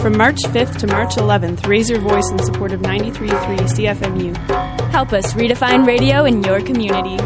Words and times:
From 0.00 0.16
March 0.16 0.38
5th 0.42 0.78
to 0.78 0.86
March 0.88 1.14
11th, 1.14 1.66
raise 1.66 1.88
your 1.88 2.00
voice 2.00 2.28
in 2.30 2.38
support 2.40 2.72
of 2.72 2.80
93.3 2.80 3.58
CFMU. 3.96 4.36
Help 4.90 5.12
us 5.12 5.32
redefine 5.34 5.86
radio 5.86 6.24
in 6.24 6.42
your 6.42 6.60
community. 6.60 7.16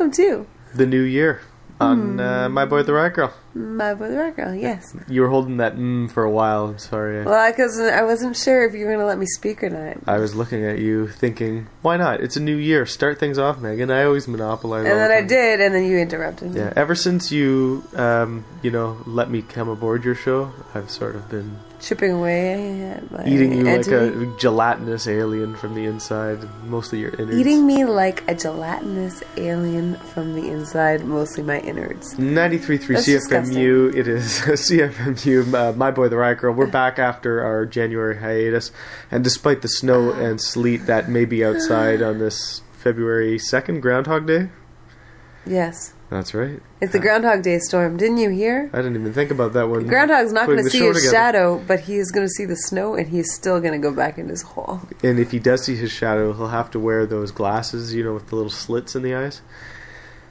Welcome 0.00 0.16
to 0.16 0.46
the 0.74 0.86
new 0.86 1.02
year 1.02 1.42
on 1.78 2.18
uh, 2.18 2.48
My 2.48 2.64
Boy 2.64 2.82
the 2.82 2.94
Riot 2.94 3.12
Girl. 3.12 3.34
My 3.52 3.92
Boy 3.92 4.08
the 4.08 4.16
Rock 4.16 4.36
Girl. 4.36 4.54
Yes. 4.54 4.96
You 5.08 5.20
were 5.20 5.28
holding 5.28 5.58
that 5.58 5.76
mm 5.76 6.10
for 6.10 6.24
a 6.24 6.30
while. 6.30 6.68
I'm 6.68 6.78
sorry. 6.78 7.22
Well, 7.22 7.52
because 7.52 7.78
I 7.78 8.02
wasn't 8.02 8.34
sure 8.34 8.66
if 8.66 8.72
you 8.72 8.86
were 8.86 8.92
going 8.92 9.00
to 9.00 9.04
let 9.04 9.18
me 9.18 9.26
speak 9.26 9.62
or 9.62 9.68
not. 9.68 9.98
I 10.06 10.16
was 10.16 10.34
looking 10.34 10.64
at 10.64 10.78
you 10.78 11.08
thinking, 11.08 11.68
why 11.82 11.98
not? 11.98 12.22
It's 12.22 12.36
a 12.36 12.40
new 12.40 12.56
year. 12.56 12.86
Start 12.86 13.20
things 13.20 13.36
off, 13.38 13.58
Megan. 13.58 13.90
I 13.90 14.04
always 14.04 14.26
monopolize. 14.26 14.86
And 14.86 14.98
then 14.98 15.10
the 15.10 15.16
I 15.16 15.22
did, 15.22 15.60
and 15.60 15.74
then 15.74 15.84
you 15.84 15.98
interrupted 15.98 16.54
me. 16.54 16.60
Yeah. 16.60 16.72
Ever 16.76 16.94
since 16.94 17.30
you, 17.30 17.84
um, 17.94 18.46
you 18.62 18.70
know, 18.70 19.02
let 19.04 19.28
me 19.28 19.42
come 19.42 19.68
aboard 19.68 20.02
your 20.02 20.14
show, 20.14 20.52
I've 20.74 20.88
sort 20.88 21.14
of 21.14 21.28
been 21.28 21.58
Chipping 21.80 22.12
away 22.12 22.82
at 22.82 23.10
my 23.10 23.26
eating 23.26 23.54
you 23.54 23.64
like 23.64 23.86
a 23.86 24.26
gelatinous 24.38 25.06
alien 25.08 25.56
from 25.56 25.74
the 25.74 25.86
inside, 25.86 26.38
mostly 26.64 27.00
your 27.00 27.10
innards. 27.14 27.38
Eating 27.38 27.66
me 27.66 27.86
like 27.86 28.22
a 28.28 28.34
gelatinous 28.34 29.22
alien 29.38 29.96
from 29.96 30.34
the 30.34 30.48
inside, 30.50 31.04
mostly 31.06 31.42
my 31.42 31.58
innards. 31.60 32.14
93.3 32.16 32.86
That's 32.86 33.08
CFMU. 33.08 33.94
It 33.94 34.06
is 34.06 34.40
CFMU, 34.40 35.54
uh, 35.54 35.72
My 35.72 35.90
Boy 35.90 36.08
the 36.08 36.18
Riot 36.18 36.38
Girl. 36.38 36.52
We're 36.52 36.66
back 36.66 36.98
after 36.98 37.42
our 37.42 37.64
January 37.64 38.18
hiatus. 38.18 38.72
And 39.10 39.24
despite 39.24 39.62
the 39.62 39.68
snow 39.68 40.12
and 40.12 40.40
sleet 40.40 40.84
that 40.86 41.08
may 41.08 41.24
be 41.24 41.42
outside 41.42 42.02
on 42.02 42.18
this 42.18 42.60
February 42.72 43.38
2nd, 43.38 43.80
Groundhog 43.80 44.26
Day. 44.26 44.50
Yes. 45.46 45.94
That's 46.10 46.34
right. 46.34 46.60
It's 46.80 46.90
the 46.90 46.98
Groundhog 46.98 47.42
Day 47.44 47.60
storm. 47.60 47.96
Didn't 47.96 48.16
you 48.16 48.30
hear? 48.30 48.68
I 48.72 48.78
didn't 48.78 48.96
even 48.96 49.12
think 49.12 49.30
about 49.30 49.52
that 49.52 49.68
one. 49.68 49.86
Groundhog's 49.86 50.32
not 50.32 50.46
going 50.46 50.64
to 50.64 50.68
see 50.68 50.80
his 50.80 50.96
together. 50.96 51.14
shadow, 51.14 51.64
but 51.68 51.80
he 51.80 51.98
is 51.98 52.10
going 52.10 52.26
to 52.26 52.30
see 52.30 52.44
the 52.44 52.56
snow, 52.56 52.96
and 52.96 53.08
he's 53.08 53.32
still 53.32 53.60
going 53.60 53.74
to 53.74 53.78
go 53.78 53.94
back 53.94 54.18
in 54.18 54.28
his 54.28 54.42
hole. 54.42 54.80
And 55.04 55.20
if 55.20 55.30
he 55.30 55.38
does 55.38 55.64
see 55.64 55.76
his 55.76 55.92
shadow, 55.92 56.32
he'll 56.32 56.48
have 56.48 56.68
to 56.72 56.80
wear 56.80 57.06
those 57.06 57.30
glasses, 57.30 57.94
you 57.94 58.02
know, 58.02 58.12
with 58.12 58.26
the 58.26 58.34
little 58.34 58.50
slits 58.50 58.96
in 58.96 59.02
the 59.02 59.14
eyes. 59.14 59.40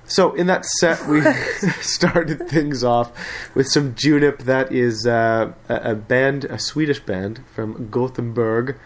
So 0.04 0.34
in 0.34 0.48
that 0.48 0.66
set, 0.66 1.08
we 1.08 1.22
started 1.82 2.50
things 2.50 2.84
off 2.84 3.14
with 3.56 3.70
some 3.70 3.96
Junip. 3.96 4.40
That 4.40 4.74
is 4.74 5.08
uh, 5.08 5.54
a 5.70 5.76
a 5.92 5.96
band, 5.96 6.44
a 6.46 6.60
Swedish 6.60 7.00
band 7.00 7.46
from 7.54 7.90
Gothenburg, 7.90 8.78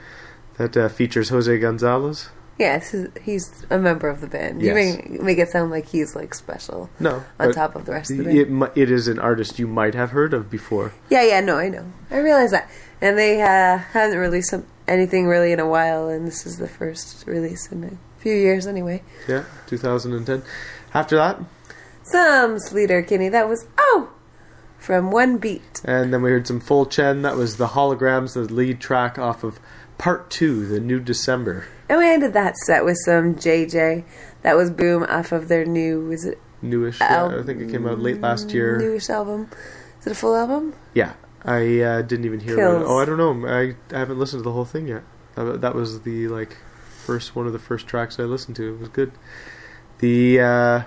that 0.58 0.78
uh, 0.78 0.90
features 0.90 1.30
Jose 1.30 1.58
Gonzalez. 1.58 2.30
Yes, 2.60 2.96
he's 3.24 3.66
a 3.72 3.80
member 3.80 4.08
of 4.10 4.22
the 4.22 4.28
band. 4.28 4.62
You 4.62 4.76
Yes. 4.76 4.98
make, 5.10 5.22
make 5.24 5.38
it 5.40 5.50
sound 5.50 5.72
like 5.72 5.88
he's 5.88 6.16
like 6.16 6.34
special 6.36 6.90
No, 7.00 7.24
on 7.40 7.52
top 7.52 7.76
of 7.76 7.86
the 7.86 7.94
rest 7.94 8.12
of 8.12 8.18
the 8.18 8.24
band. 8.26 8.38
It, 8.38 8.50
mi- 8.50 8.68
it 8.76 8.92
is 8.92 9.08
an 9.08 9.18
artist 9.18 9.58
you 9.58 9.68
might 9.68 9.96
have 9.96 10.12
heard 10.12 10.34
of 10.36 10.50
before. 10.52 10.94
Yeah, 11.10 11.24
yeah, 11.24 11.40
no, 11.42 11.58
I 11.58 11.70
know. 11.70 11.86
I 12.12 12.20
realize 12.20 12.52
that. 12.52 12.70
And 13.02 13.18
they 13.18 13.42
uh, 13.42 13.80
haven't 13.80 14.18
released 14.20 14.52
some, 14.52 14.66
anything 14.88 15.26
really 15.28 15.52
in 15.52 15.60
a 15.60 15.68
while, 15.68 16.08
and 16.10 16.28
this 16.28 16.46
is 16.46 16.58
the 16.58 16.68
first 16.70 17.26
release 17.28 17.72
in 17.72 17.84
a 17.84 18.22
few 18.22 18.34
years 18.36 18.68
anyway. 18.68 19.02
Yeah, 19.28 19.46
2010. 19.68 20.44
After 20.94 21.16
that, 21.16 21.40
Some 22.04 22.58
Sleater 22.58 23.06
Kinney. 23.06 23.30
That 23.30 23.50
was, 23.50 23.66
oh! 23.80 24.12
From 24.78 25.12
One 25.12 25.38
Beat. 25.38 25.82
and 25.86 26.14
then 26.14 26.22
we 26.22 26.30
heard 26.30 26.46
some 26.46 26.60
Full 26.60 26.86
Chen. 26.86 27.24
That 27.24 27.36
was 27.36 27.58
the 27.58 27.68
holograms, 27.70 28.34
the 28.36 28.42
lead 28.42 28.80
track 28.80 29.18
off 29.18 29.44
of 29.44 29.60
Part 29.98 30.30
Two, 30.30 30.68
the 30.68 30.80
new 30.80 31.00
December. 31.00 31.66
And 31.90 32.00
we 32.00 32.10
ended 32.10 32.34
that 32.34 32.56
set 32.58 32.86
with 32.86 32.98
some 33.06 33.36
JJ. 33.36 34.04
That 34.42 34.56
was 34.56 34.72
Boom 34.72 35.04
off 35.04 35.32
of 35.32 35.48
their 35.48 35.66
new, 35.66 36.08
was 36.08 36.26
it 36.26 36.40
Newish. 36.62 37.00
Al- 37.02 37.40
I 37.40 37.44
think 37.44 37.62
it 37.62 37.70
came 37.72 37.86
out 37.88 38.00
late 38.00 38.22
last 38.22 38.52
year. 38.52 38.78
newish 38.78 39.10
album? 39.10 39.50
Is 40.00 40.08
it 40.08 40.12
a 40.12 40.16
full 40.16 40.36
album? 40.36 40.74
Yeah, 40.94 41.14
I 41.46 41.80
uh, 41.80 42.02
didn't 42.02 42.26
even 42.26 42.40
hear. 42.40 42.56
About 42.56 42.82
it. 42.82 42.88
Oh, 42.88 43.00
I 43.00 43.06
don't 43.06 43.18
know. 43.18 43.48
I, 43.48 43.76
I 43.96 44.00
haven't 44.00 44.18
listened 44.20 44.40
to 44.40 44.44
the 44.44 44.54
whole 44.54 44.66
thing 44.66 44.88
yet. 44.88 45.04
That, 45.36 45.62
that 45.62 45.76
was 45.76 46.02
the 46.02 46.28
like 46.30 46.58
first 47.06 47.36
one 47.36 47.48
of 47.48 47.54
the 47.54 47.60
first 47.60 47.88
tracks 47.88 48.20
I 48.20 48.24
listened 48.24 48.56
to. 48.58 48.76
It 48.76 48.80
was 48.80 48.90
good. 48.90 49.12
The 50.00 50.40
uh, 50.40 50.82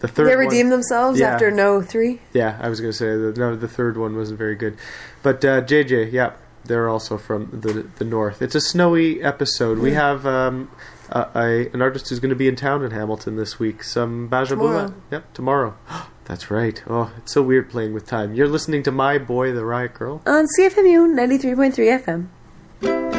the 0.00 0.08
third. 0.08 0.28
they 0.28 0.36
one- 0.36 0.46
redeemed 0.46 0.72
themselves 0.72 1.18
Yeah. 1.20 1.32
after 1.34 1.50
No 1.50 1.82
3? 1.82 2.20
Yeah, 2.32 2.58
I 2.60 2.68
was 2.68 2.80
going 2.80 2.92
to 2.92 2.96
say 2.96 3.06
the 3.16 3.32
no, 3.36 3.56
the 3.56 3.68
third 3.68 3.96
one 3.96 4.16
wasn't 4.16 4.38
very 4.38 4.54
good, 4.54 4.76
but 5.22 5.44
uh, 5.44 5.62
JJ, 5.62 6.12
yeah, 6.12 6.32
they're 6.64 6.88
also 6.88 7.18
from 7.18 7.48
the 7.52 7.88
the 7.98 8.04
north. 8.04 8.42
It's 8.42 8.54
a 8.54 8.60
snowy 8.60 9.22
episode. 9.22 9.78
We 9.78 9.92
have 9.92 10.26
um, 10.26 10.70
a, 11.10 11.26
a, 11.34 11.70
an 11.72 11.82
artist 11.82 12.08
who's 12.08 12.20
going 12.20 12.30
to 12.30 12.36
be 12.36 12.48
in 12.48 12.56
town 12.56 12.84
in 12.84 12.90
Hamilton 12.90 13.36
this 13.36 13.58
week. 13.58 13.82
Some 13.82 14.28
Baja 14.28 14.50
Tomorrow. 14.50 14.94
Yep, 15.10 15.32
tomorrow. 15.34 15.76
That's 16.24 16.50
right. 16.50 16.82
Oh, 16.86 17.10
it's 17.16 17.32
so 17.32 17.40
weird 17.40 17.70
playing 17.70 17.94
with 17.94 18.06
time. 18.06 18.34
You're 18.34 18.48
listening 18.48 18.82
to 18.82 18.92
My 18.92 19.16
Boy 19.16 19.52
the 19.52 19.64
Riot 19.64 19.94
Girl. 19.94 20.20
On 20.26 20.44
CFMU 20.58 21.08
93.3 21.14 22.28
FM. 22.82 23.17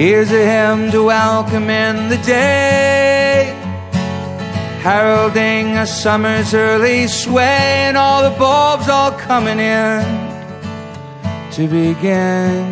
Here's 0.00 0.32
a 0.32 0.46
hymn 0.46 0.90
to 0.92 1.04
welcome 1.04 1.68
in 1.68 2.08
the 2.08 2.16
day, 2.24 3.54
heralding 4.80 5.76
a 5.76 5.86
summer's 5.86 6.54
early 6.54 7.06
sway, 7.06 7.84
and 7.86 7.98
all 7.98 8.22
the 8.22 8.34
bulbs 8.38 8.88
all 8.88 9.12
coming 9.12 9.58
in 9.58 10.02
to 11.52 11.68
begin. 11.68 12.64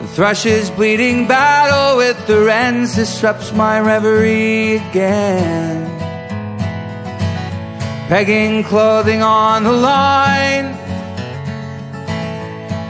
The 0.00 0.08
thrush's 0.14 0.70
bleeding 0.70 1.26
battle 1.26 1.96
with 1.96 2.24
the 2.28 2.44
wrens 2.44 2.94
disrupts 2.94 3.52
my 3.52 3.80
reverie 3.80 4.76
again. 4.76 5.88
Pegging 8.06 8.62
clothing 8.62 9.24
on 9.24 9.64
the 9.64 9.72
line 9.72 10.77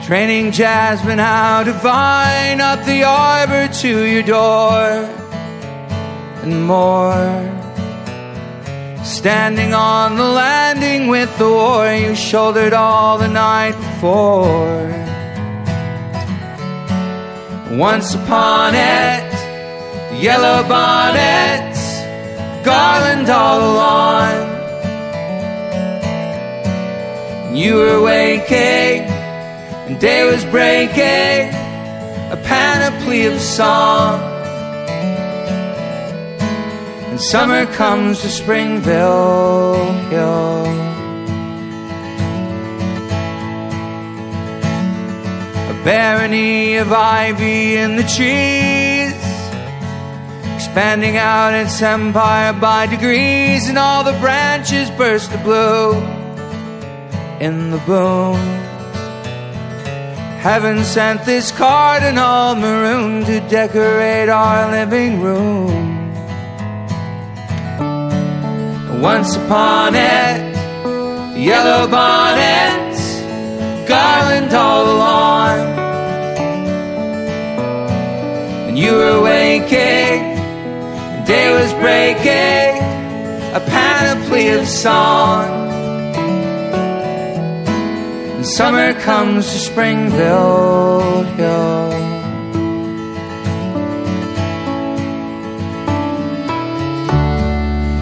Training 0.09 0.53
Jasmine 0.53 1.18
how 1.18 1.64
to 1.64 1.73
vine 1.75 2.62
up 2.62 2.83
the 2.87 3.05
arbor 3.05 3.68
to 3.83 4.05
your 4.07 4.23
door 4.23 5.05
and 6.42 6.66
more. 6.66 7.12
Standing 9.05 9.75
on 9.75 10.16
the 10.16 10.25
landing 10.25 11.09
with 11.09 11.37
the 11.37 11.51
war 11.51 11.92
you 11.92 12.14
shouldered 12.16 12.73
all 12.73 13.18
the 13.18 13.29
night 13.29 13.77
before. 13.77 14.88
Once 17.77 18.14
upon 18.14 18.75
it, 18.75 19.31
yellow 20.18 20.66
bonnets, 20.66 22.01
garland 22.64 23.29
all 23.29 23.61
along. 23.61 24.57
You 27.55 27.75
were 27.75 28.01
waking 28.01 29.17
and 29.88 29.98
day 29.98 30.31
was 30.31 30.44
breaking, 30.44 31.48
a 32.31 32.38
panoply 32.44 33.24
of 33.24 33.40
song. 33.40 34.20
And 37.09 37.18
summer 37.18 37.64
comes 37.64 38.20
to 38.20 38.29
Springville 38.29 39.92
Hill. 40.11 40.66
A 45.70 45.85
barony 45.85 46.77
of 46.77 46.92
ivy 46.92 47.77
in 47.77 47.96
the 47.96 48.03
trees, 48.03 49.14
expanding 50.55 51.16
out 51.16 51.55
its 51.55 51.81
empire 51.81 52.53
by 52.53 52.87
degrees, 52.87 53.70
and 53.70 53.79
all 53.79 54.05
the 54.05 54.18
branches 54.20 54.90
burst 54.90 55.33
to 55.33 55.38
blue 55.38 55.94
in 57.40 57.70
the 57.70 57.79
boom. 57.87 58.67
Heaven 60.48 60.82
sent 60.82 61.26
this 61.26 61.50
cardinal 61.52 62.54
maroon 62.54 63.22
to 63.26 63.38
decorate 63.50 64.30
our 64.30 64.70
living 64.70 65.20
room. 65.20 66.11
Once 69.02 69.37
upon 69.37 69.94
it, 69.94 70.38
yellow 71.37 71.87
bonnets, 71.87 73.20
garland 73.87 74.54
all 74.54 74.87
along. 74.96 75.58
And 78.68 78.78
you 78.78 78.92
were 78.92 79.20
waking, 79.20 80.18
day 81.26 81.52
was 81.52 81.74
breaking, 81.74 82.72
a 83.54 83.61
panoply 83.68 84.48
of 84.48 84.66
song 84.66 85.67
summer 88.56 88.94
comes 89.00 89.52
to 89.52 89.58
Springville 89.58 91.22
Hill. 91.37 91.92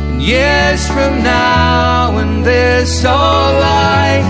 And 0.09 0.23
years 0.23 0.87
from 0.87 1.23
now, 1.25 2.15
when 2.15 2.43
this 2.43 3.05
old 3.05 3.55
light 3.69 4.25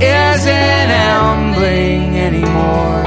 isn't 0.00 0.90
ambling 1.10 2.16
anymore, 2.16 3.02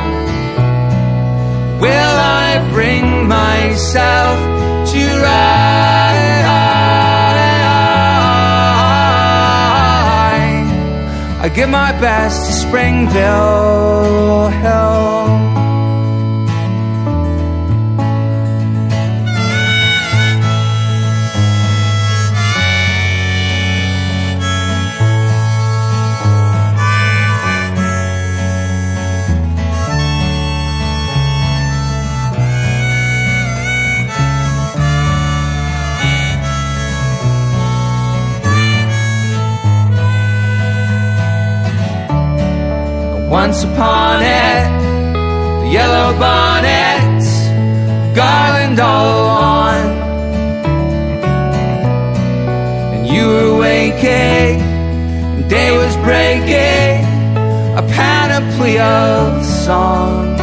will 1.79 2.15
I 2.43 2.69
bring 2.73 3.27
myself 3.27 4.37
to 4.91 5.21
ride? 5.23 6.16
I 11.47 11.49
give 11.49 11.69
my 11.69 11.93
best 11.93 12.45
to 12.45 12.51
Springville 12.67 14.49
Hill. 14.49 14.86
Once 43.47 43.63
upon 43.63 44.21
it, 44.23 44.67
the 45.61 45.69
yellow 45.71 46.19
bonnets, 46.19 47.29
garland 48.13 48.77
all 48.77 49.25
on. 49.25 49.85
And 52.93 53.07
you 53.07 53.25
were 53.25 53.57
waking, 53.57 54.59
and 54.59 55.49
day 55.49 55.71
was 55.71 55.95
breaking, 56.03 57.05
a 57.77 57.83
panoply 57.95 58.79
of 58.79 59.45
song. 59.45 60.37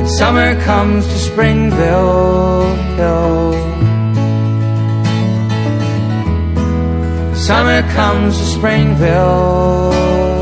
And 0.00 0.10
summer 0.10 0.60
comes 0.64 1.06
to 1.06 1.18
Springville 1.18 2.76
Hill. 2.96 3.54
Summer 7.34 7.80
comes 7.94 8.36
to 8.36 8.44
Springville. 8.44 10.33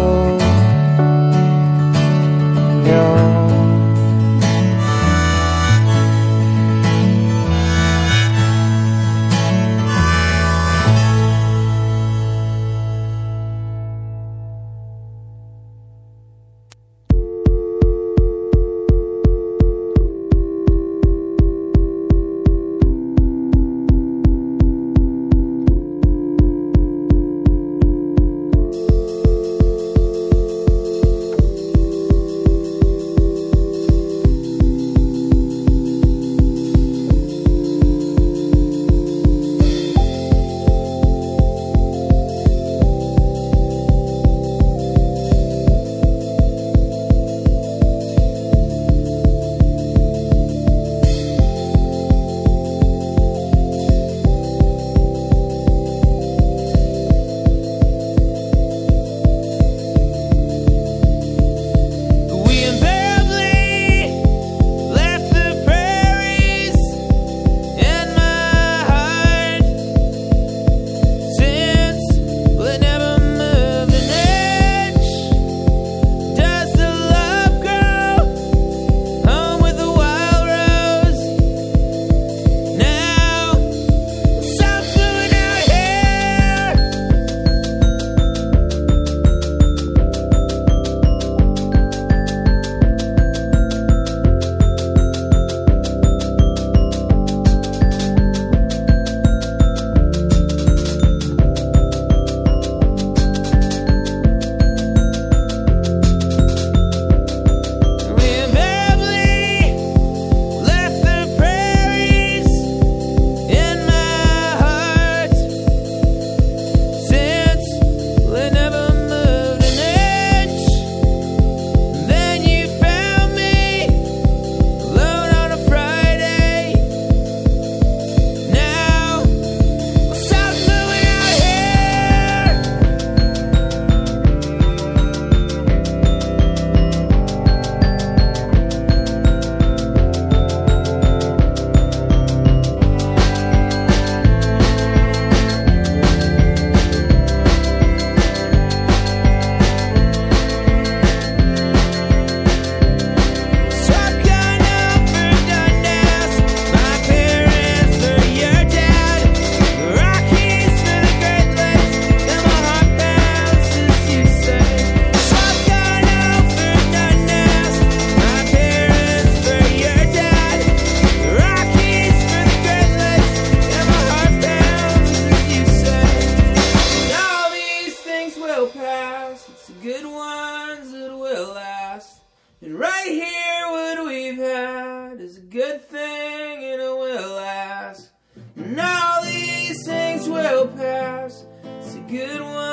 Good 192.13 192.43
ones 192.43 192.72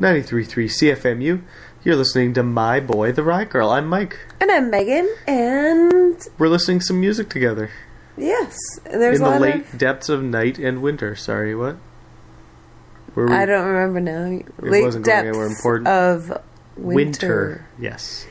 93.3 0.00 0.46
CFMU. 0.64 1.42
You're 1.84 1.96
listening 1.96 2.32
to 2.32 2.42
My 2.42 2.80
Boy, 2.80 3.12
the 3.12 3.22
Riot 3.22 3.50
Girl. 3.50 3.68
I'm 3.68 3.86
Mike. 3.86 4.18
And 4.40 4.50
I'm 4.50 4.70
Megan, 4.70 5.14
and... 5.26 6.26
We're 6.38 6.48
listening 6.48 6.80
some 6.80 6.98
music 6.98 7.28
together. 7.28 7.70
Yes. 8.16 8.56
There's 8.84 9.18
In 9.18 9.24
the 9.24 9.38
late 9.38 9.54
of... 9.56 9.78
depths 9.78 10.08
of 10.08 10.22
night 10.22 10.58
and 10.58 10.80
winter. 10.80 11.14
Sorry, 11.14 11.54
what? 11.54 11.76
I 13.14 13.44
don't 13.44 13.66
remember 13.66 14.00
now. 14.00 14.38
It 14.38 14.70
late 14.70 14.84
wasn't 14.84 15.04
depths 15.04 15.36
going 15.36 15.50
important. 15.50 15.88
of 15.88 16.28
winter. 16.78 16.94
winter. 16.94 17.66
Yes. 17.78 18.26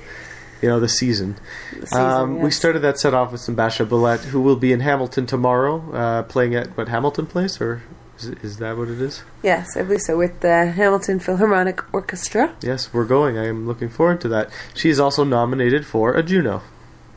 You 0.63 0.69
know, 0.69 0.79
the 0.79 0.89
season. 0.89 1.38
The 1.79 1.86
season 1.86 2.01
um, 2.01 2.36
yes. 2.38 2.43
We 2.45 2.51
started 2.51 2.79
that 2.79 2.97
set 2.97 3.13
off 3.13 3.32
with 3.32 3.41
some 3.41 3.53
Basia 3.55 3.86
Bulat, 3.86 4.23
who 4.25 4.41
will 4.41 4.55
be 4.55 4.73
in 4.73 4.79
Hamilton 4.79 5.27
tomorrow, 5.27 5.91
uh, 5.93 6.23
playing 6.23 6.55
at, 6.55 6.75
what, 6.75 6.88
Hamilton 6.88 7.27
Place? 7.27 7.62
Or 7.62 7.84
is, 8.19 8.29
is 8.43 8.58
that 8.58 8.77
what 8.77 8.89
it 8.89 9.01
is? 9.01 9.23
Yes, 9.43 9.75
I 9.75 9.84
believe 9.84 10.01
so. 10.01 10.17
With 10.17 10.39
the 10.41 10.67
Hamilton 10.67 11.19
Philharmonic 11.19 11.93
Orchestra. 11.93 12.55
Yes, 12.62 12.93
we're 12.93 13.05
going. 13.05 13.38
I 13.38 13.47
am 13.47 13.67
looking 13.67 13.89
forward 13.89 14.21
to 14.21 14.27
that. 14.29 14.49
She 14.73 14.89
is 14.89 14.99
also 14.99 15.23
nominated 15.23 15.86
for 15.86 16.13
a 16.13 16.23
Juno. 16.23 16.62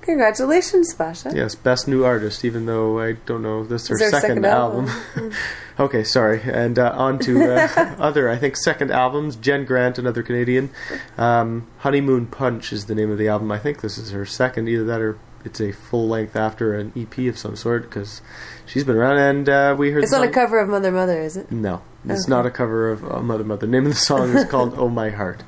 Congratulations, 0.03 0.95
Basia. 0.95 1.33
Yes, 1.33 1.55
Best 1.55 1.87
New 1.87 2.05
Artist, 2.05 2.45
even 2.45 2.67
though 2.67 2.99
I 2.99 3.13
don't 3.13 3.41
know 3.41 3.63
if 3.63 3.69
this 3.69 3.83
is 3.85 4.01
her 4.01 4.11
second, 4.11 4.21
second 4.21 4.47
album. 4.47 4.89
album. 4.89 5.33
okay, 5.79 6.03
sorry. 6.03 6.43
And 6.43 6.77
uh, 6.77 6.93
on 6.97 7.21
to 7.21 7.55
uh, 7.55 7.95
other, 7.99 8.29
I 8.29 8.37
think, 8.37 8.57
second 8.57 8.91
albums. 8.91 9.37
Jen 9.37 9.65
Grant, 9.65 9.99
another 9.99 10.25
Canadian. 10.25 10.71
Um, 11.17 11.69
Honeymoon 11.79 12.27
Punch 12.27 12.73
is 12.73 12.87
the 12.87 12.97
name 12.97 13.13
of 13.13 13.19
the 13.19 13.29
album. 13.29 13.53
I 13.53 13.61
think 13.61 13.81
this 13.81 13.97
is 13.97 14.11
her 14.11 14.27
second. 14.27 14.69
Either 14.69 14.85
that 14.85 15.01
or 15.01 15.19
it's 15.45 15.61
a 15.61 15.73
full 15.73 16.09
length 16.09 16.37
after 16.37 16.75
an 16.75 16.93
EP 16.97 17.19
of 17.29 17.39
some 17.39 17.57
sort 17.57 17.83
because 17.83 18.23
she's 18.67 18.85
been 18.85 18.97
around. 18.97 19.19
And 19.19 19.49
uh, 19.49 19.75
we 19.79 19.91
heard 19.91 20.03
It's 20.03 20.13
not 20.13 20.25
a 20.25 20.31
cover 20.31 20.59
of 20.59 20.69
Mother 20.69 20.91
Mother, 20.93 21.21
is 21.21 21.37
it? 21.37 21.51
No, 21.51 21.83
it's 22.05 22.25
Okay. 22.25 22.31
not 22.31 22.47
a 22.47 22.51
cover 22.51 22.91
of 22.91 23.05
uh, 23.11 23.21
Mother 23.23 23.45
Mother. 23.45 23.67
name 23.67 23.85
of 23.87 23.93
the 23.93 23.99
song 23.99 24.31
is 24.37 24.45
called 24.45 24.75
"Oh 24.77 24.89
My 24.89 25.11
Heart." 25.11 25.43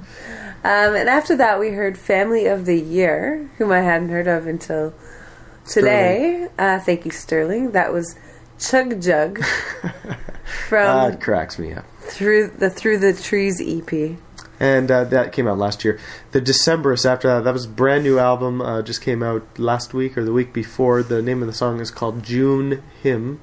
Um, 0.65 0.95
and 0.95 1.09
after 1.11 1.37
that, 1.37 1.61
we 1.61 1.71
heard 1.71 1.99
Family 1.99 2.47
of 2.47 2.65
the 2.65 2.81
Year, 2.81 3.51
whom 3.59 3.71
I 3.71 3.81
hadn't 3.81 4.09
heard 4.09 4.27
of 4.27 4.47
until 4.47 4.95
today. 5.67 6.49
Uh, 6.59 6.79
thank 6.79 7.05
you, 7.05 7.11
Sterling. 7.11 7.73
That 7.73 7.93
was 7.93 8.17
Chug 8.59 9.01
Jug 9.03 9.45
from 10.69 11.13
it 11.13 11.21
cracks 11.21 11.59
me 11.59 11.73
up. 11.73 11.85
through 12.01 12.49
the 12.49 12.71
Through 12.71 12.99
the 12.99 13.13
Trees 13.13 13.61
EP. 13.61 14.17
And 14.61 14.91
uh, 14.91 15.05
that 15.05 15.33
came 15.33 15.47
out 15.49 15.59
last 15.59 15.85
year. 15.85 15.99
The 16.33 16.41
Decemberists 16.41 17.05
after 17.05 17.29
that, 17.29 17.45
that 17.45 17.53
was 17.53 17.65
a 17.67 17.69
brand 17.69 18.05
new 18.05 18.19
album, 18.19 18.61
uh, 18.61 18.83
just 18.83 19.01
came 19.03 19.23
out 19.23 19.43
last 19.59 19.95
week 19.95 20.17
or 20.17 20.25
the 20.25 20.33
week 20.33 20.53
before. 20.53 21.03
The 21.03 21.23
name 21.23 21.41
of 21.43 21.47
the 21.47 21.53
song 21.55 21.81
is 21.81 21.91
called 21.91 22.23
June 22.23 22.83
Hymn, 23.03 23.41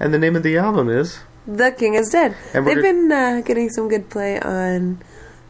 and 0.00 0.12
the 0.14 0.18
name 0.18 0.36
of 0.36 0.42
the 0.42 0.56
album 0.56 0.88
is 0.88 1.20
The 1.46 1.70
King 1.72 1.94
is 1.94 2.10
Dead. 2.10 2.36
They've 2.52 2.64
been 2.64 3.10
uh, 3.10 3.42
getting 3.44 3.70
some 3.70 3.88
good 3.88 4.08
play 4.10 4.38
on 4.40 5.00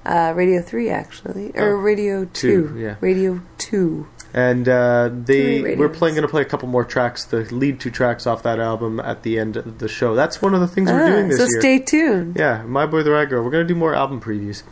uh, 0.07 0.33
Radio 0.35 0.62
3, 0.62 0.88
actually. 0.90 1.53
Or 1.55 1.75
Oh, 1.75 1.77
Radio 1.77 2.25
2. 2.25 2.29
two, 2.33 2.79
yeah. 2.79 2.96
Radio 3.01 3.40
2. 3.59 4.07
and 4.35 4.66
uh, 4.66 5.11
they 5.12 5.77
we're 5.77 5.90
playing 5.90 6.14
going 6.14 6.27
to 6.27 6.31
play 6.31 6.40
a 6.40 6.46
couple 6.46 6.66
more 6.66 6.85
tracks, 6.85 7.25
the 7.27 7.40
lead 7.55 7.79
two 7.79 7.90
tracks 7.90 8.27
off 8.27 8.42
that 8.44 8.59
album 8.59 8.98
at 8.98 9.22
the 9.25 9.38
end 9.38 9.57
of 9.59 9.79
the 9.79 9.88
show. 9.88 10.14
That's 10.14 10.40
one 10.40 10.55
of 10.55 10.61
the 10.61 10.66
things 10.66 10.90
we're 10.90 11.03
Ah, 11.05 11.07
doing 11.07 11.29
this 11.29 11.37
so 11.37 11.44
year. 11.44 11.61
stay 11.61 11.79
tuned. 11.81 12.37
Yeah, 12.37 12.62
My 12.62 12.87
Boy 12.87 13.03
the 13.03 13.11
Rag 13.11 13.29
Girl. 13.29 13.44
We're 13.44 13.51
going 13.51 13.68
to 13.68 13.72
do 13.75 13.79
more 13.79 13.94
album 13.94 14.20
previews. 14.22 14.62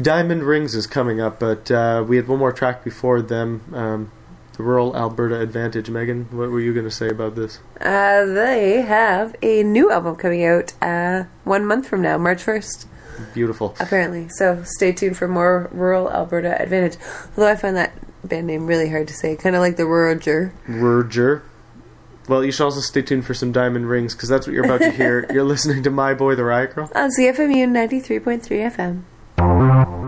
Diamond 0.00 0.42
Rings 0.42 0.74
is 0.74 0.86
coming 0.86 1.20
up, 1.20 1.38
but 1.38 1.70
uh, 1.70 2.04
we 2.06 2.16
had 2.16 2.26
one 2.26 2.38
more 2.38 2.52
track 2.52 2.82
before 2.82 3.22
them. 3.22 3.62
Um, 3.72 4.10
the 4.56 4.62
Rural 4.62 4.96
Alberta 4.96 5.40
Advantage. 5.40 5.90
Megan, 5.90 6.26
what 6.30 6.50
were 6.50 6.60
you 6.60 6.72
going 6.72 6.84
to 6.84 6.90
say 6.90 7.08
about 7.08 7.34
this? 7.34 7.58
Uh, 7.80 8.24
they 8.24 8.82
have 8.82 9.34
a 9.42 9.62
new 9.62 9.90
album 9.90 10.16
coming 10.16 10.44
out 10.44 10.72
uh, 10.80 11.24
one 11.44 11.66
month 11.66 11.88
from 11.88 12.02
now, 12.02 12.16
March 12.18 12.44
1st, 12.44 12.86
Beautiful. 13.34 13.74
apparently. 13.80 14.28
So 14.28 14.62
stay 14.64 14.92
tuned 14.92 15.16
for 15.16 15.28
more 15.28 15.68
Rural 15.72 16.10
Alberta 16.10 16.60
Advantage. 16.60 16.96
Although 17.36 17.50
I 17.50 17.56
find 17.56 17.76
that 17.76 17.94
band 18.26 18.46
name 18.46 18.66
really 18.66 18.88
hard 18.90 19.08
to 19.08 19.14
say, 19.14 19.36
kind 19.36 19.56
of 19.56 19.60
like 19.60 19.76
the 19.76 20.18
Jur. 20.20 20.52
Roger. 20.68 21.42
Well, 22.28 22.44
you 22.44 22.52
should 22.52 22.64
also 22.64 22.80
stay 22.80 23.02
tuned 23.02 23.26
for 23.26 23.34
some 23.34 23.52
Diamond 23.52 23.88
Rings 23.88 24.14
because 24.14 24.28
that's 24.30 24.46
what 24.46 24.54
you're 24.54 24.64
about 24.64 24.80
to 24.80 24.90
hear. 24.90 25.26
you're 25.32 25.44
listening 25.44 25.82
to 25.82 25.90
My 25.90 26.14
Boy 26.14 26.34
the 26.34 26.44
Riot 26.44 26.74
Girl. 26.74 26.90
On 26.94 27.10
CFMU 27.18 27.66
93.3 27.68 28.40
FM. 28.72 29.02
Thank 29.36 29.88
you. 29.88 30.03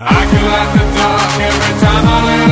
I 0.00 0.06
can 0.06 0.44
light 0.44 0.72
the 0.76 0.98
dark 0.98 1.40
every 1.40 1.80
time 1.80 2.08
I 2.08 2.43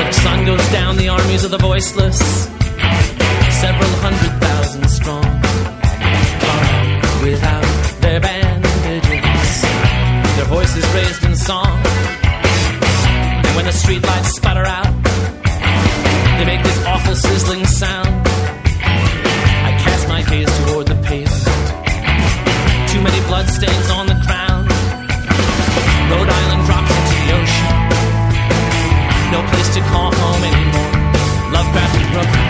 When 0.00 0.06
the 0.06 0.14
sun 0.14 0.44
goes 0.46 0.66
down, 0.72 0.96
the 0.96 1.08
armies 1.10 1.44
of 1.44 1.50
the 1.50 1.58
voiceless, 1.58 2.18
several 3.60 3.92
hundred 4.00 4.32
thousand 4.40 4.88
strong, 4.88 5.26
are 6.52 7.22
without 7.22 8.00
their 8.00 8.18
bandages, 8.18 9.62
their 10.36 10.46
voices 10.46 10.84
raised 10.94 11.22
in 11.24 11.36
song. 11.36 11.76
And 13.44 13.52
when 13.56 13.66
the 13.66 13.76
streetlights 13.76 14.30
sputter 14.38 14.64
out, 14.64 14.90
they 16.38 16.46
make 16.46 16.62
this 16.62 16.86
awful 16.86 17.14
sizzling 17.14 17.66
sound. 17.66 18.26
I 19.68 19.76
cast 19.84 20.08
my 20.08 20.22
gaze 20.22 20.48
toward 20.64 20.86
the 20.86 20.96
pavement, 21.04 21.44
too 22.88 23.02
many 23.02 23.20
bloodstains 23.28 23.90
on 23.90 24.06
the 24.06 24.18
ground. 24.24 24.66
Rhode 26.10 26.30
Island. 26.30 26.49
rough. 32.12 32.49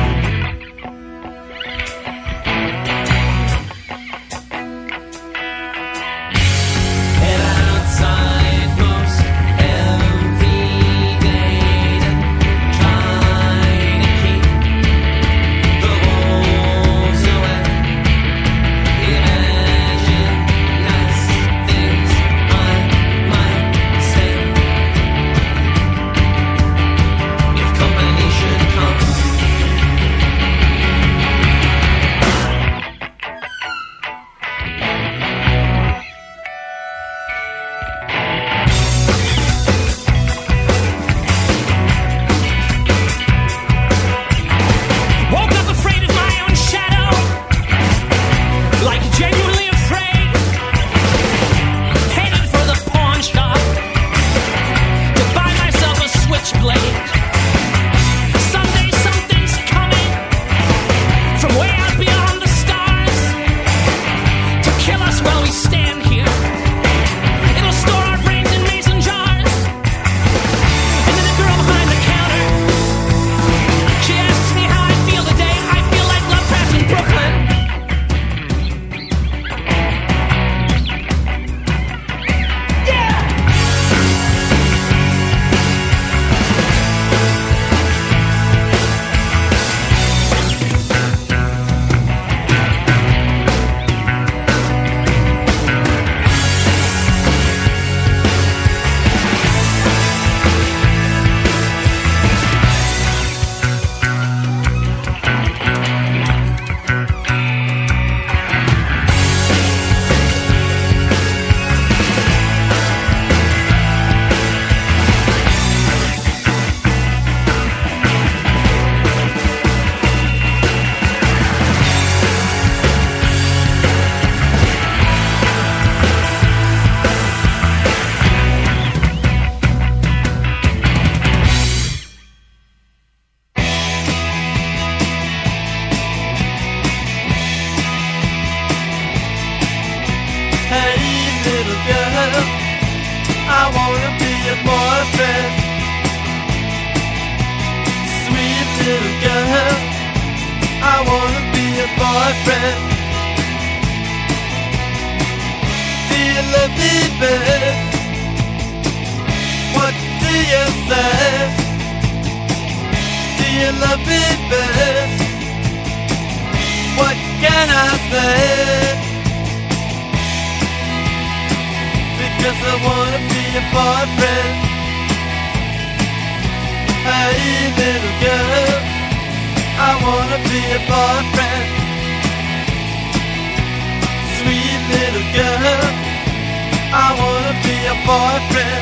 happen 188.49 188.80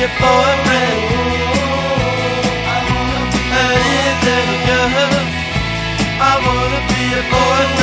your 0.00 0.08
boyfriend. 0.08 1.00
And 3.60 3.80
if 4.00 4.16
there's 4.24 4.48
a 4.48 4.60
girl, 4.66 5.14
I 6.28 6.32
wanna 6.44 6.80
be 6.88 7.00
your 7.12 7.24
boyfriend. 7.30 7.79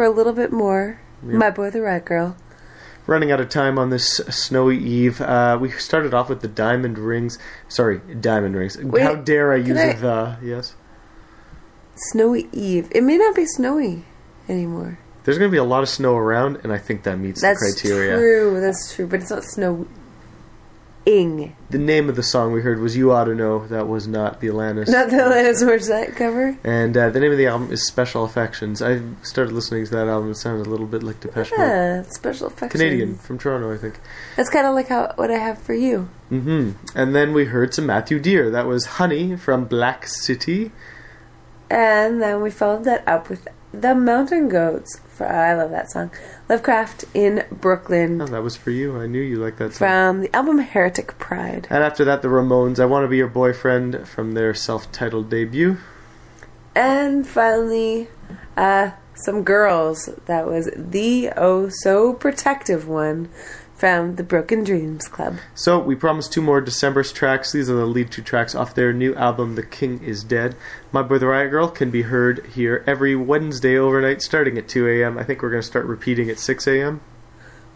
For 0.00 0.06
a 0.06 0.08
little 0.10 0.32
bit 0.32 0.50
more. 0.50 0.98
Yep. 1.22 1.34
My 1.34 1.50
boy, 1.50 1.68
the 1.68 1.82
Riot 1.82 2.06
Girl. 2.06 2.34
Running 3.06 3.30
out 3.30 3.38
of 3.38 3.50
time 3.50 3.78
on 3.78 3.90
this 3.90 4.16
snowy 4.30 4.78
eve. 4.78 5.20
Uh, 5.20 5.58
we 5.60 5.72
started 5.72 6.14
off 6.14 6.30
with 6.30 6.40
the 6.40 6.48
diamond 6.48 6.96
rings. 6.96 7.38
Sorry, 7.68 8.00
diamond 8.18 8.56
rings. 8.56 8.78
Wait, 8.78 9.02
How 9.02 9.14
dare 9.14 9.52
I 9.52 9.56
use 9.56 9.76
I- 9.76 9.92
the? 9.92 10.38
Yes. 10.42 10.74
Snowy 11.96 12.48
Eve. 12.50 12.88
It 12.92 13.02
may 13.02 13.18
not 13.18 13.34
be 13.36 13.44
snowy 13.44 14.06
anymore. 14.48 14.98
There's 15.24 15.36
going 15.36 15.50
to 15.50 15.52
be 15.52 15.58
a 15.58 15.64
lot 15.64 15.82
of 15.82 15.90
snow 15.90 16.16
around, 16.16 16.60
and 16.64 16.72
I 16.72 16.78
think 16.78 17.02
that 17.02 17.18
meets 17.18 17.42
That's 17.42 17.60
the 17.60 17.78
criteria. 17.78 18.12
That's 18.12 18.22
true. 18.22 18.60
That's 18.62 18.94
true. 18.94 19.06
But 19.06 19.20
it's 19.20 19.58
not 19.58 19.86
snowing. 21.10 21.56
The 21.70 21.78
name 21.78 22.08
of 22.08 22.16
the 22.16 22.22
song 22.22 22.52
we 22.52 22.62
heard 22.62 22.80
was 22.80 22.96
"You 22.96 23.12
Ought 23.12 23.24
to 23.24 23.34
Know." 23.34 23.66
That 23.68 23.88
was 23.88 24.06
not 24.08 24.40
the 24.40 24.48
Alanis. 24.48 24.88
Not 24.88 25.10
the 25.10 25.16
Alanis 25.16 25.62
Morissette 25.62 26.16
cover. 26.16 26.58
And 26.64 26.96
uh, 26.96 27.10
the 27.10 27.20
name 27.20 27.32
of 27.32 27.38
the 27.38 27.46
album 27.46 27.70
is 27.70 27.86
Special 27.86 28.24
Affections. 28.24 28.82
I 28.82 29.00
started 29.22 29.52
listening 29.52 29.84
to 29.84 29.90
that 29.92 30.08
album. 30.08 30.30
It 30.30 30.36
sounded 30.36 30.66
a 30.66 30.70
little 30.70 30.86
bit 30.86 31.02
like 31.02 31.20
Depeche 31.20 31.52
Mode. 31.52 31.60
Yeah, 31.60 32.02
special 32.10 32.48
effects. 32.48 32.72
Canadian 32.72 33.16
from 33.16 33.38
Toronto, 33.38 33.72
I 33.72 33.76
think. 33.76 34.00
That's 34.36 34.50
kind 34.50 34.66
of 34.66 34.74
like 34.74 34.88
how 34.88 35.12
what 35.16 35.30
I 35.30 35.38
have 35.38 35.60
for 35.60 35.74
you. 35.74 36.08
Mm-hmm. 36.30 36.72
And 36.94 37.14
then 37.14 37.32
we 37.32 37.46
heard 37.46 37.74
some 37.74 37.86
Matthew 37.86 38.18
Dear. 38.18 38.50
That 38.50 38.66
was 38.66 38.86
"Honey" 38.86 39.36
from 39.36 39.66
Black 39.66 40.06
City. 40.06 40.72
And 41.70 42.20
then 42.20 42.42
we 42.42 42.50
followed 42.50 42.82
that 42.84 43.06
up 43.06 43.28
with 43.28 43.46
the 43.72 43.94
Mountain 43.94 44.48
Goats. 44.48 45.00
For 45.08 45.26
I 45.26 45.54
love 45.54 45.70
that 45.70 45.90
song. 45.90 46.10
Lovecraft 46.48 47.04
in 47.14 47.44
Brooklyn 47.52 48.20
Oh, 48.20 48.26
that 48.26 48.42
was 48.42 48.56
for 48.56 48.70
you. 48.70 49.00
I 49.00 49.06
knew 49.06 49.20
you 49.20 49.36
liked 49.36 49.58
that 49.58 49.74
song. 49.74 49.78
from 49.78 50.20
the 50.20 50.34
album 50.34 50.58
Heretic 50.58 51.18
Pride. 51.18 51.66
And 51.70 51.82
after 51.84 52.04
that, 52.04 52.22
the 52.22 52.28
Ramones. 52.28 52.80
I 52.80 52.86
want 52.86 53.04
to 53.04 53.08
be 53.08 53.18
your 53.18 53.28
boyfriend 53.28 54.08
from 54.08 54.32
their 54.32 54.54
self-titled 54.54 55.28
debut. 55.30 55.78
And 56.74 57.26
finally, 57.26 58.08
uh, 58.56 58.92
some 59.14 59.42
girls. 59.42 60.08
That 60.26 60.46
was 60.46 60.70
the 60.76 61.30
oh 61.36 61.68
so 61.68 62.12
protective 62.14 62.88
one 62.88 63.28
from 63.80 64.16
the 64.16 64.22
Broken 64.22 64.62
Dreams 64.62 65.08
Club. 65.08 65.38
So 65.54 65.78
we 65.78 65.94
promised 65.94 66.32
two 66.34 66.42
more 66.42 66.60
December's 66.60 67.12
tracks. 67.12 67.50
These 67.52 67.70
are 67.70 67.74
the 67.74 67.86
lead 67.86 68.10
two 68.10 68.20
tracks 68.20 68.54
off 68.54 68.74
their 68.74 68.92
new 68.92 69.14
album, 69.14 69.54
The 69.54 69.62
King 69.64 70.02
Is 70.04 70.22
Dead. 70.22 70.54
My 70.92 71.00
Boy 71.02 71.16
the 71.18 71.26
Riot 71.26 71.50
Girl 71.50 71.68
can 71.68 71.90
be 71.90 72.02
heard 72.02 72.44
here 72.54 72.84
every 72.86 73.16
Wednesday 73.16 73.78
overnight, 73.78 74.20
starting 74.20 74.58
at 74.58 74.68
2 74.68 74.86
a.m. 74.86 75.16
I 75.16 75.24
think 75.24 75.40
we're 75.42 75.50
going 75.50 75.62
to 75.62 75.66
start 75.66 75.86
repeating 75.86 76.28
at 76.28 76.38
6 76.38 76.66
a.m. 76.66 77.00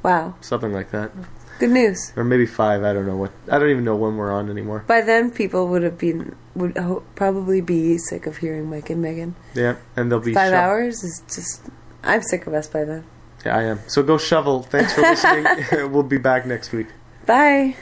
Wow, 0.02 0.34
Something 0.42 0.74
like 0.74 0.90
that, 0.90 1.10
good 1.58 1.70
news. 1.70 2.12
or 2.14 2.24
maybe 2.24 2.44
five. 2.44 2.84
I 2.84 2.92
don't 2.92 3.06
know 3.06 3.16
what. 3.16 3.30
I 3.50 3.58
don't 3.58 3.70
even 3.70 3.84
know 3.84 3.96
when 3.96 4.18
we're 4.18 4.30
on 4.30 4.50
anymore. 4.50 4.84
By 4.86 5.00
then, 5.00 5.30
people 5.30 5.66
would 5.68 5.82
have 5.82 5.96
been 5.96 6.36
would 6.54 6.76
ho- 6.76 7.02
probably 7.14 7.62
be 7.62 7.96
sick 7.96 8.26
of 8.26 8.36
hearing 8.36 8.68
Mike 8.68 8.90
and 8.90 9.00
Megan. 9.00 9.34
Yeah, 9.54 9.76
and 9.96 10.12
they'll 10.12 10.20
be 10.20 10.34
Five 10.34 10.52
hours 10.52 11.02
is 11.02 11.22
just. 11.34 11.62
I'm 12.02 12.20
sick 12.20 12.46
of 12.46 12.52
us 12.52 12.66
by 12.68 12.84
then. 12.84 13.04
Yeah, 13.44 13.56
I 13.56 13.62
am. 13.64 13.80
So 13.86 14.02
go 14.02 14.16
shovel. 14.16 14.62
Thanks 14.62 14.94
for 14.94 15.02
listening. 15.02 15.46
we'll 15.92 16.02
be 16.02 16.18
back 16.18 16.46
next 16.46 16.72
week. 16.72 16.88
Bye. 17.26 17.76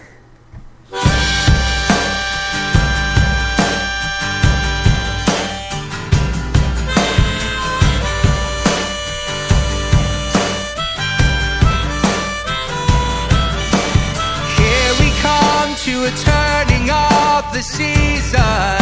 Here 14.58 14.92
we 14.98 15.10
come 15.20 15.74
to 15.76 16.04
a 16.04 16.10
turning 16.10 16.90
of 16.90 17.52
the 17.52 17.62
season. 17.62 18.81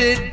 Blessed 0.00 0.29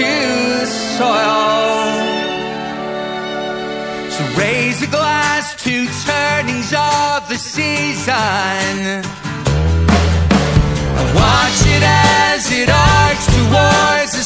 to 0.00 0.14
the 0.60 0.66
soil. 0.96 1.90
So 4.14 4.22
raise 4.40 4.82
a 4.82 4.90
glass 4.96 5.54
to 5.64 5.74
turnings 6.10 6.72
of 6.72 7.28
the 7.28 7.36
season. 7.36 9.04
Watch 11.20 11.60
it 11.76 11.84
as 11.84 12.42
it 12.52 12.68
arcs 12.70 13.26
towards. 13.36 14.19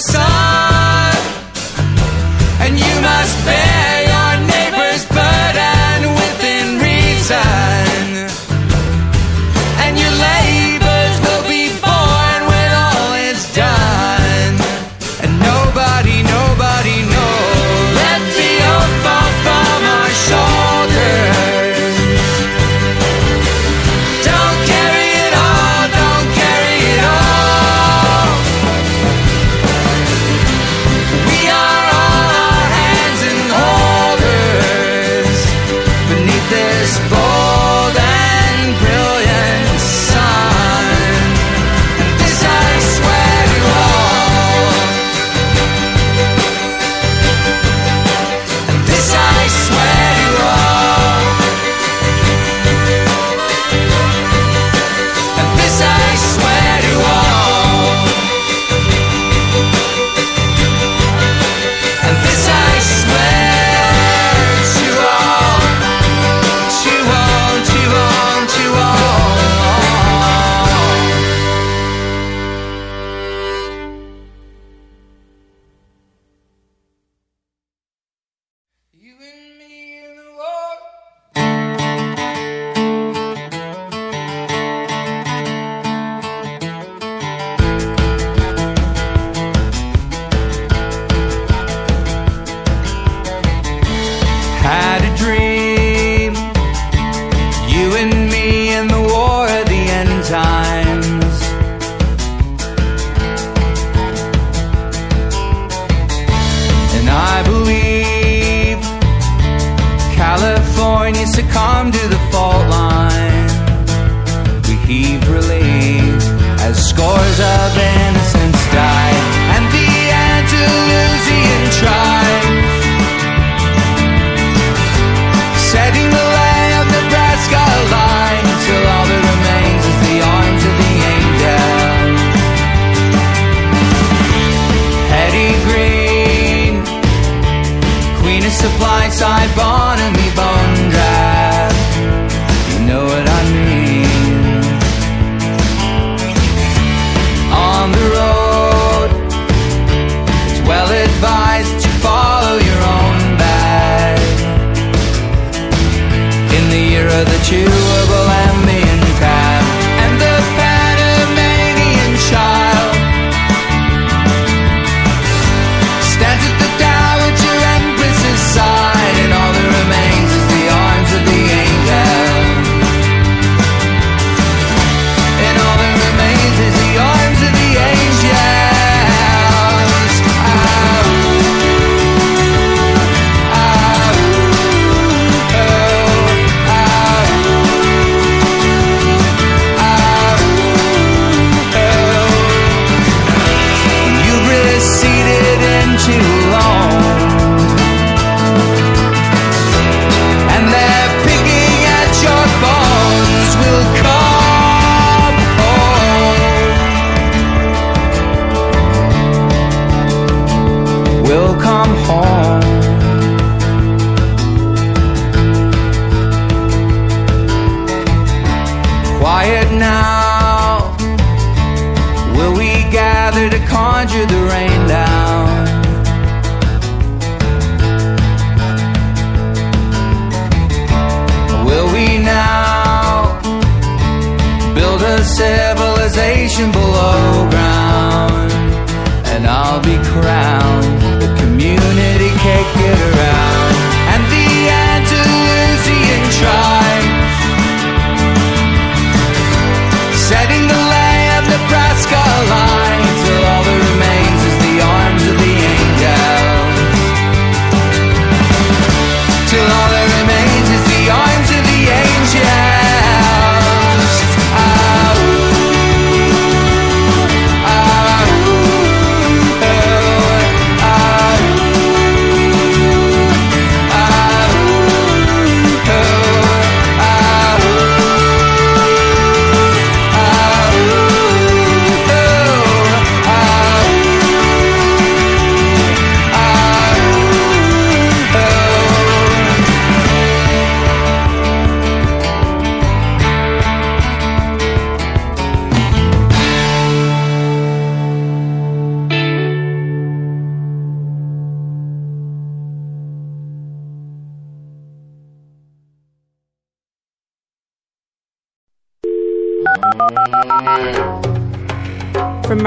come 211.61 211.95
home. 212.07 212.54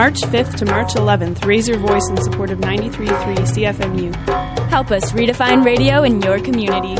March 0.07 0.21
5th 0.21 0.55
to 0.55 0.63
March 0.63 0.93
11th, 0.93 1.43
raise 1.43 1.67
your 1.67 1.77
voice 1.79 2.09
in 2.09 2.15
support 2.15 2.49
of 2.49 2.59
93.3 2.59 3.35
CFMU. 3.39 4.15
Help 4.69 4.89
us 4.89 5.11
redefine 5.11 5.65
radio 5.65 6.03
in 6.03 6.21
your 6.21 6.39
community. 6.39 6.95